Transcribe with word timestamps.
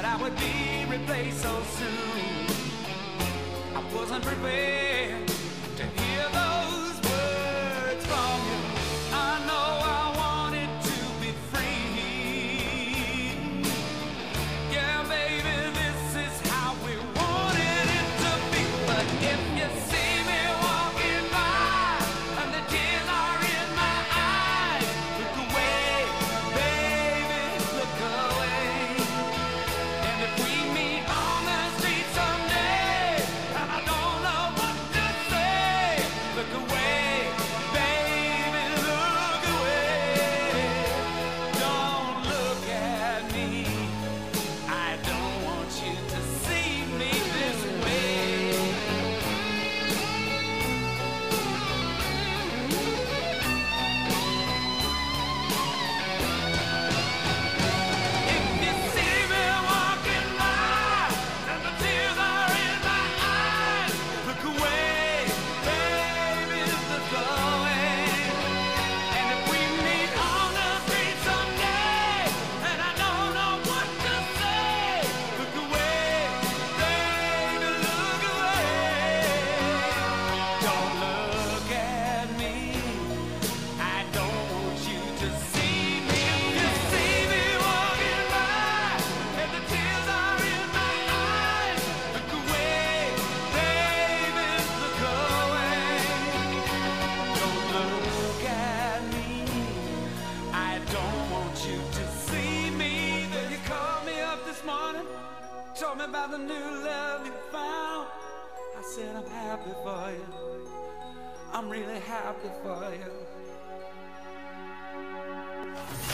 that 0.00 0.04
I 0.04 0.22
would 0.22 0.36
be 0.36 0.86
replaced 0.88 1.42
so 1.42 1.60
soon. 1.76 2.46
I 3.74 3.82
wasn't 3.92 4.22
prepared 4.22 5.26
to 5.76 5.82
hear 5.82 6.17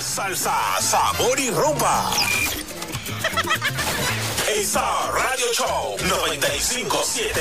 Salsa, 0.00 0.80
sabor 0.80 1.38
y 1.40 1.50
rumba. 1.50 2.12
Esa 4.54 5.10
Radio 5.10 5.46
Show 5.52 5.96
957. 5.98 7.40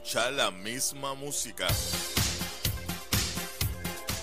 Escuchar 0.02 0.32
la 0.32 0.50
misma 0.50 1.14
música? 1.14 1.69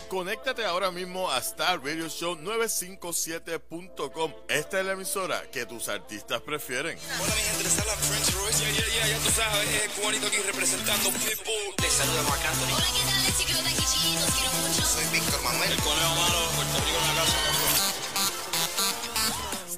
Conéctate 0.10 0.66
ahora 0.66 0.92
mismo 0.92 1.32
a 1.32 1.38
Star 1.38 1.80
Radio 1.82 2.10
Show 2.10 2.36
957.com. 2.36 4.34
Esta 4.50 4.80
es 4.80 4.86
la 4.86 4.94
emisora 4.94 5.42
que 5.52 5.66
tus 5.66 5.88
artistas 5.88 6.42
prefieren. 6.42 6.98
Hola 7.22 7.34
mi 7.34 7.42
gente, 7.42 7.64
les 7.64 7.80
habla 7.80 7.94
Prince 7.96 8.32
Royce. 8.32 8.64
Ya, 8.64 8.72
ya, 8.72 8.88
ya, 8.88 9.08
ya 9.08 9.18
tú 9.20 9.32
sabes, 9.32 9.70
es 9.70 9.90
cubanito 9.92 10.28
aquí 10.28 10.38
representando 10.38 11.12
Pitbull. 11.12 11.76
Les 11.82 11.94
saluda 11.94 12.24
Marc 12.24 12.46
Anthony. 12.46 12.74
Hola, 12.76 12.86
¿qué 12.86 13.04
tal? 13.06 13.38
chicos 13.38 13.64
de 13.64 13.70
aquí 13.70 13.86
chiquitos, 13.86 14.34
quiero 14.36 14.52
mucho. 14.68 14.84
Soy 14.84 15.06
Víctor 15.14 15.42
Manuel. 15.44 15.72
El 15.72 15.78
conejo 15.80 16.16
malo, 16.16 16.50
Puerto 16.56 16.78
Rico 16.86 17.00
en 17.00 17.08
la 17.08 17.24
casa. 17.24 18.09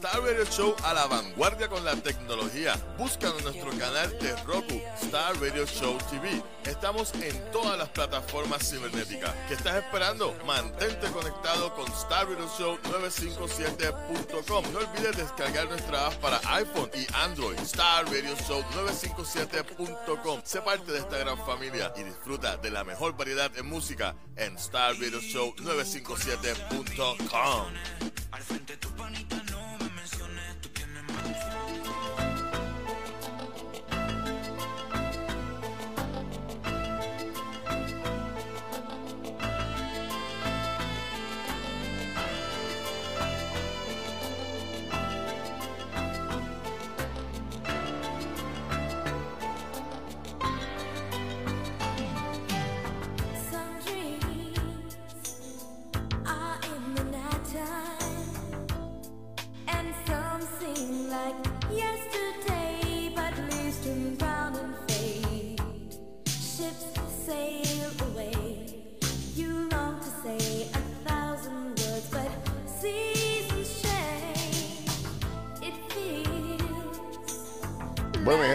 Star 0.01 0.17
Radio 0.23 0.45
Show 0.45 0.75
a 0.83 0.95
la 0.95 1.05
vanguardia 1.05 1.67
con 1.67 1.85
la 1.85 1.95
tecnología. 1.95 2.73
Búscanos 2.97 3.43
nuestro 3.43 3.69
canal 3.77 4.09
de 4.17 4.35
Roku, 4.47 4.81
Star 4.99 5.39
Radio 5.39 5.67
Show 5.67 5.95
TV. 6.09 6.41
Estamos 6.65 7.13
en 7.21 7.39
todas 7.51 7.77
las 7.77 7.89
plataformas 7.89 8.67
cibernéticas. 8.67 9.31
¿Qué 9.47 9.53
estás 9.53 9.75
esperando? 9.75 10.35
Mantente 10.43 11.05
conectado 11.11 11.75
con 11.75 11.85
Star 11.91 12.27
Radio 12.27 12.49
Show 12.57 12.79
957.com. 12.81 14.73
No 14.73 14.79
olvides 14.79 15.17
descargar 15.17 15.69
nuestra 15.69 16.07
app 16.07 16.15
para 16.15 16.41
iPhone 16.55 16.89
y 16.95 17.05
Android. 17.13 17.59
Star 17.59 18.05
Radio 18.05 18.35
Show 18.47 18.63
957.com. 18.73 20.41
Sé 20.43 20.61
parte 20.61 20.93
de 20.93 20.97
esta 20.97 21.19
gran 21.19 21.37
familia 21.45 21.93
y 21.95 22.01
disfruta 22.01 22.57
de 22.57 22.71
la 22.71 22.83
mejor 22.83 23.15
variedad 23.15 23.55
en 23.55 23.67
música 23.67 24.15
en 24.35 24.57
Star 24.57 24.95
Radio 24.95 25.21
Show 25.21 25.53
957.com. 25.57 27.67
Al 28.31 28.41
frente 28.41 28.77
tu 28.77 28.89
panita 28.95 29.50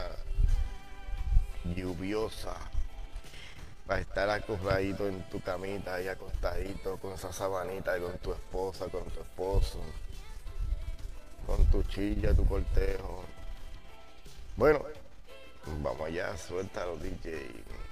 lluviosa 1.64 2.56
para 3.87 4.00
estar 4.00 4.31
acostadito 4.31 5.09
en 5.09 5.23
tu 5.29 5.41
camita 5.41 6.00
y 6.00 6.09
acostadito 6.09 6.97
con 6.99 7.12
esa 7.12 7.32
sabanita 7.32 7.99
y 7.99 8.00
con 8.00 8.19
tu 8.19 8.32
esposa, 8.32 8.87
con 8.88 9.05
tu 9.11 9.20
esposo, 9.20 9.81
con 11.47 11.64
tu 11.67 11.82
chilla, 11.85 12.35
tu 12.35 12.47
cortejo. 12.47 13.25
Bueno, 14.56 14.85
vamos 15.82 16.09
allá, 16.09 16.37
suéltalo 16.37 16.97
DJ. 16.97 17.92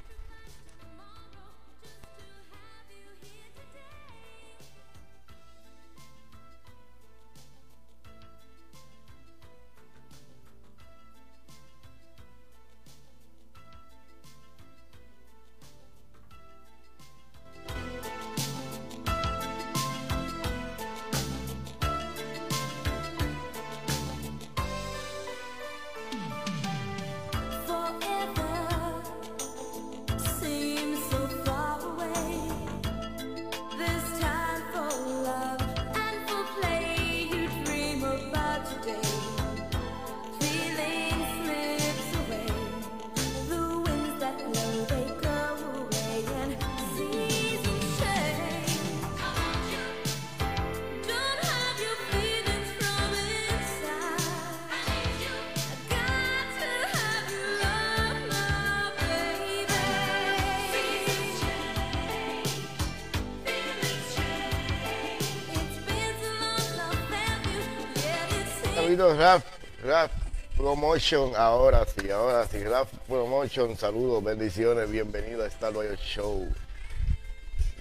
Raf, 69.08 69.42
Raf 69.82 70.12
Promotion, 70.58 71.32
ahora 71.34 71.86
sí, 71.86 72.10
ahora 72.10 72.46
sí, 72.46 72.62
Raf 72.62 72.92
Promotion, 73.08 73.74
saludos, 73.74 74.22
bendiciones, 74.22 74.90
bienvenido 74.90 75.42
a 75.42 75.46
Star 75.46 75.74
Radio 75.74 75.96
Show 75.96 76.46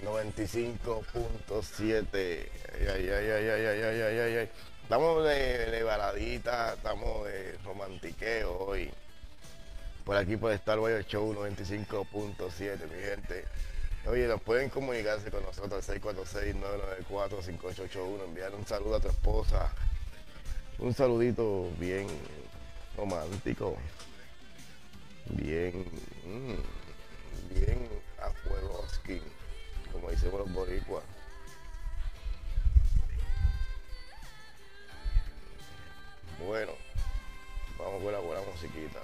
95.7. 0.02 2.14
Ay, 2.14 2.48
ay, 2.88 3.08
ay, 3.10 3.10
ay, 3.10 3.48
ay, 3.48 3.68
ay, 3.68 3.82
ay, 3.82 4.18
ay, 4.18 4.36
ay. 4.38 4.48
Estamos 4.82 5.22
de, 5.24 5.66
de 5.66 5.82
baladita, 5.82 6.72
estamos 6.72 7.26
de 7.26 7.58
romantiqueo 7.66 8.58
hoy. 8.58 8.90
Por 10.04 10.16
aquí 10.16 10.38
por 10.38 10.52
Star 10.52 10.80
Radio 10.80 11.02
Show 11.02 11.34
95.7, 11.34 12.88
mi 12.88 13.02
gente. 13.02 13.44
Oye, 14.06 14.26
nos 14.26 14.40
pueden 14.40 14.70
comunicarse 14.70 15.30
con 15.30 15.42
nosotros 15.42 15.86
al 15.86 16.00
646-994-5881, 16.00 18.24
enviar 18.24 18.54
un 18.54 18.66
saludo 18.66 18.96
a 18.96 19.00
tu 19.00 19.08
esposa, 19.08 19.70
un 20.80 20.94
saludito 20.94 21.70
bien 21.78 22.06
romántico, 22.96 23.76
bien, 25.28 25.84
mm, 26.24 27.54
bien 27.54 27.88
a 28.18 28.30
fuego 28.30 28.84
skin, 28.88 29.22
como 29.92 30.10
dicen 30.10 30.30
los 30.32 30.52
boricuas. 30.52 31.04
Bueno, 36.46 36.72
vamos 37.78 38.02
con 38.02 38.12
la 38.12 38.20
buena 38.20 38.40
musiquita. 38.50 39.00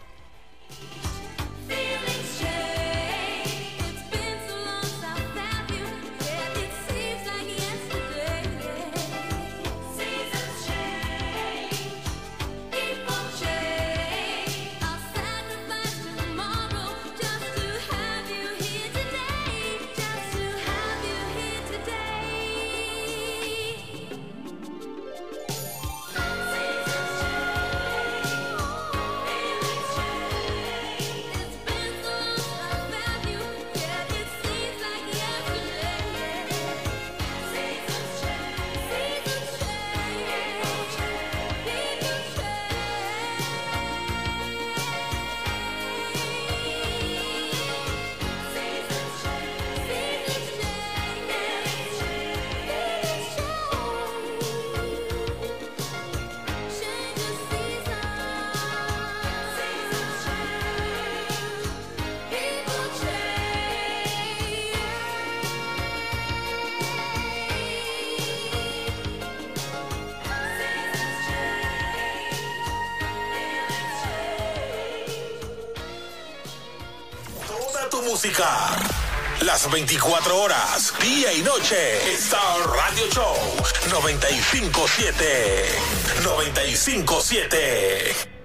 Las 79.41 79.71
24 79.71 80.37
horas, 80.37 80.93
día 81.01 81.33
y 81.33 81.41
noche, 81.41 82.13
está 82.13 82.39
Radio 82.67 83.07
Show 83.11 83.35
957. 83.91 85.65
957. 86.23 88.36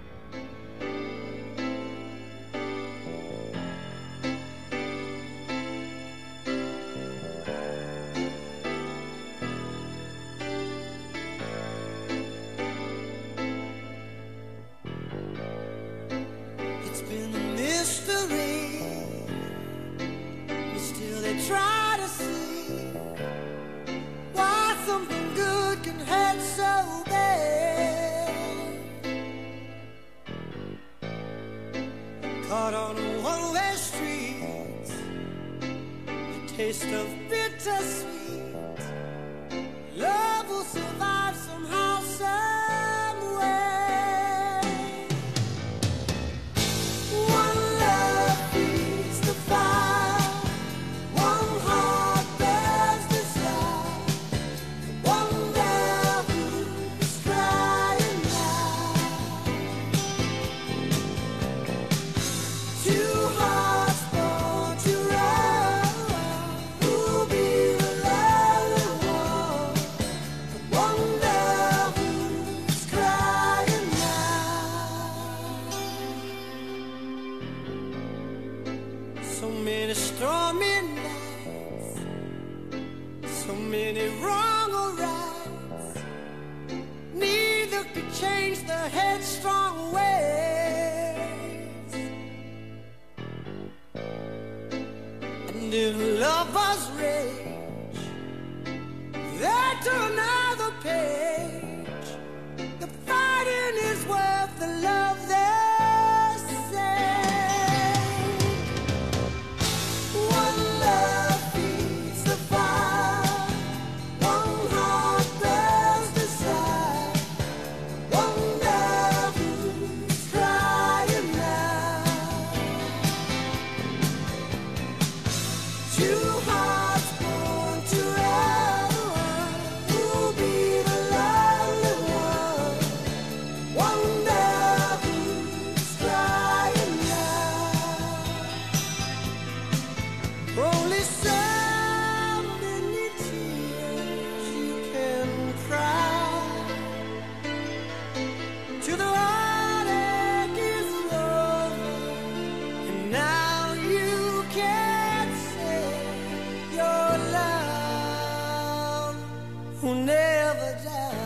Yeah. 160.84 161.21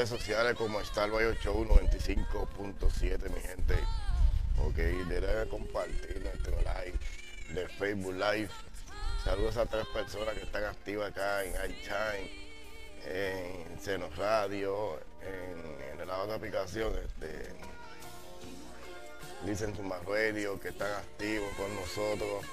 Sociales 0.08 0.54
como 0.56 0.80
Show 0.82 1.64
95.7, 1.64 3.30
mi 3.30 3.40
gente. 3.40 3.74
Ok, 4.58 4.78
a 5.42 5.46
compartir 5.48 6.20
nuestro 6.22 6.56
live 6.58 6.98
de 7.54 7.68
Facebook 7.68 8.14
Live. 8.14 8.50
Saludos 9.24 9.56
a 9.56 9.66
tres 9.66 9.86
personas 9.88 10.34
que 10.34 10.44
están 10.44 10.64
activas 10.64 11.10
acá 11.10 11.44
en 11.44 11.70
iTime, 11.70 12.30
en 13.06 13.80
Seno 13.80 14.08
Radio, 14.16 14.98
en, 15.22 16.06
la 16.06 16.18
otra 16.18 16.34
aplicación, 16.34 16.92
este, 16.96 17.54
Listen 19.46 19.72
to 19.72 19.82
My 19.82 19.96
Radio, 20.06 20.58
que 20.60 20.68
están 20.68 20.92
activos 20.92 21.48
con 21.56 21.74
nosotros, 21.76 22.44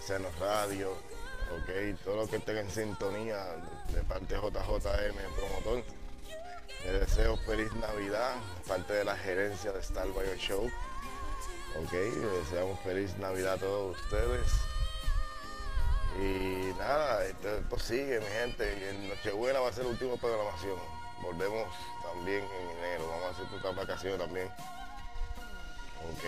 Seno 0.00 0.28
Radio, 0.40 0.92
ok, 0.92 1.98
todos 2.04 2.16
los 2.16 2.28
que 2.30 2.36
estén 2.36 2.58
en 2.58 2.70
sintonía 2.70 3.56
de 3.92 4.02
parte 4.02 4.34
JJM 4.34 5.34
Promotor. 5.36 6.01
Les 6.84 7.00
deseo 7.00 7.36
feliz 7.36 7.72
Navidad, 7.74 8.34
parte 8.66 8.92
de 8.92 9.04
la 9.04 9.16
gerencia 9.16 9.72
de 9.72 9.78
Star 9.80 10.08
Show. 10.36 10.68
Ok, 11.76 11.92
les 11.92 12.32
deseamos 12.44 12.78
feliz 12.80 13.16
Navidad 13.18 13.54
a 13.54 13.58
todos 13.58 13.96
ustedes. 13.96 14.50
Y 16.20 16.74
nada, 16.78 17.24
esto, 17.24 17.56
esto 17.56 17.78
sigue, 17.78 18.18
mi 18.18 18.26
gente. 18.26 18.90
En 18.90 19.08
Nochebuena 19.08 19.60
va 19.60 19.68
a 19.68 19.72
ser 19.72 19.84
la 19.84 19.90
última 19.90 20.16
programación. 20.16 20.76
Volvemos 21.22 21.68
también 22.02 22.44
en 22.44 22.78
enero. 22.78 23.08
Vamos 23.08 23.26
a 23.26 23.30
hacer 23.30 23.58
otras 23.58 23.76
vacaciones 23.76 24.18
también. 24.18 24.48
Ok. 26.10 26.24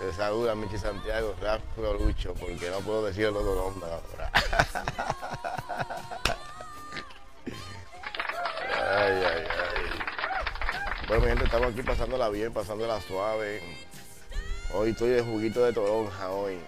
Les 0.00 0.14
saluda 0.14 0.54
Michi 0.54 0.76
Santiago, 0.76 1.34
Rafa 1.40 1.62
Lucho, 1.98 2.34
porque 2.34 2.68
no 2.68 2.80
puedo 2.80 3.04
decir 3.06 3.26
el 3.26 3.36
otro 3.36 3.54
nombre 3.54 3.90
ahora. 3.90 4.30
Bueno, 11.08 11.22
mi 11.22 11.28
gente, 11.28 11.44
estamos 11.44 11.72
aquí 11.72 11.82
pasándola 11.82 12.28
bien, 12.30 12.52
pasándola 12.52 13.00
suave. 13.00 13.62
Hoy 14.74 14.90
estoy 14.90 15.10
de 15.10 15.22
juguito 15.22 15.64
de 15.64 15.72
toronja, 15.72 16.30
hoy. 16.30 16.58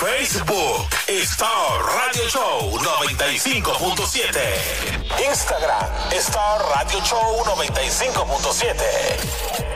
Facebook 0.00 0.86
Star 1.08 1.82
Radio 1.82 2.28
Show 2.28 2.78
95.7. 2.78 5.28
Instagram 5.28 5.90
Star 6.12 6.62
Radio 6.76 7.00
Show 7.04 7.42
95.7. 7.44 8.76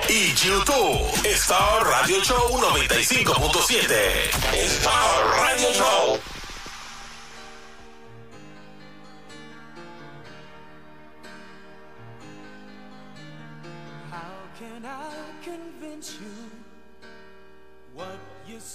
Y 0.08 0.32
YouTube 0.34 1.10
Star 1.24 1.84
Radio 1.84 2.22
Show 2.22 2.56
95.7. 2.60 4.54
Star 4.54 5.24
Radio 5.40 5.72
Show. 5.72 6.20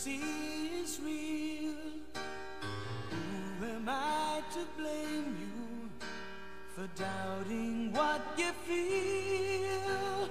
See 0.07 0.21
is 0.81 0.99
real? 1.03 1.75
Who 3.11 3.65
am 3.75 3.87
I 3.87 4.41
to 4.55 4.63
blame 4.79 5.29
you 5.43 5.59
for 6.73 6.87
doubting 6.95 7.91
what 7.91 8.21
you 8.37 8.51
feel? 8.67 10.29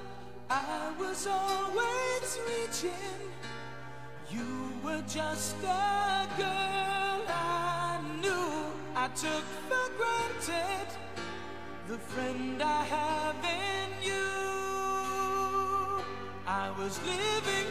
I 0.49 0.93
was 0.99 1.27
always 1.27 2.29
reaching 2.49 3.21
You 4.37 4.53
were 4.85 5.05
just 5.21 5.57
a 5.65 6.29
girl 6.43 7.21
I 7.29 8.01
knew 8.23 8.53
I 9.05 9.07
took 9.25 9.47
for 9.69 9.87
granted 9.99 10.89
the 11.89 11.99
friend 11.99 12.63
I 12.63 12.83
have 12.97 13.41
in 13.65 13.89
you. 14.11 14.27
I 16.47 16.67
was 16.79 16.95
living 17.13 17.69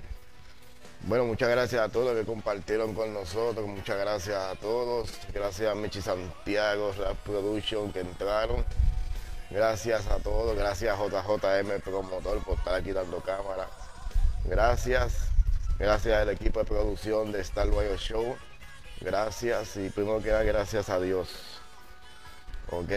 Bueno, 1.08 1.26
muchas 1.26 1.50
gracias 1.50 1.82
a 1.82 1.90
todos 1.90 2.16
que 2.16 2.26
compartieron 2.26 2.94
con 2.94 3.14
nosotros. 3.14 3.66
Muchas 3.68 3.98
gracias 3.98 4.38
a 4.38 4.56
todos. 4.56 5.10
Gracias 5.34 5.72
a 5.72 5.76
Michi 5.76 6.02
Santiago, 6.02 6.94
Rap 6.98 7.16
Production 7.18 7.94
que 7.94 8.02
entraron. 8.02 8.66
Gracias 9.50 10.08
a 10.08 10.18
todos. 10.18 10.58
Gracias 10.58 10.94
a 10.94 10.98
JJM 10.98 11.80
Promotor 11.82 12.44
por 12.44 12.58
estar 12.58 12.76
aquí 12.76 12.92
dando 12.92 13.22
cámara. 13.22 13.70
Gracias. 14.44 15.30
Gracias 15.80 16.22
al 16.22 16.30
equipo 16.30 16.60
de 16.60 16.66
producción 16.66 17.32
de 17.32 17.40
Star 17.42 17.70
Wars 17.70 18.02
Show. 18.02 18.36
Gracias. 19.00 19.78
Y 19.78 19.90
primero 19.90 20.22
que 20.22 20.32
nada, 20.32 20.44
gracias 20.44 20.90
a 20.90 21.00
Dios. 21.00 21.30
Ok. 22.72 22.92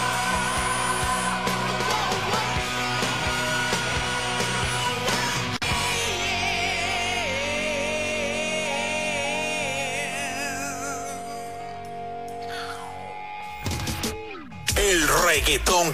reggaetón 15.36 15.91